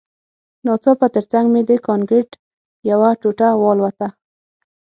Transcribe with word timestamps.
ناڅاپه 0.65 1.07
ترڅنګ 1.15 1.45
مې 1.53 1.61
د 1.69 1.71
کانکریټ 1.87 2.29
یوه 2.89 3.09
ټوټه 3.21 3.49
والوته 3.63 4.07